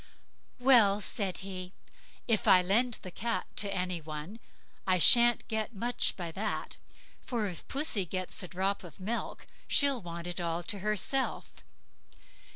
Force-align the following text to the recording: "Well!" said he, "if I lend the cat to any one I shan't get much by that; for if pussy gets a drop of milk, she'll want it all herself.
"Well!" 0.57 0.99
said 0.99 1.37
he, 1.45 1.73
"if 2.27 2.47
I 2.47 2.63
lend 2.63 2.97
the 3.03 3.11
cat 3.11 3.45
to 3.57 3.71
any 3.71 4.01
one 4.01 4.39
I 4.87 4.97
shan't 4.97 5.47
get 5.47 5.75
much 5.75 6.17
by 6.17 6.31
that; 6.31 6.77
for 7.21 7.45
if 7.45 7.67
pussy 7.67 8.07
gets 8.07 8.41
a 8.41 8.47
drop 8.47 8.83
of 8.83 8.99
milk, 8.99 9.45
she'll 9.67 10.01
want 10.01 10.25
it 10.25 10.41
all 10.41 10.63
herself. 10.73 11.63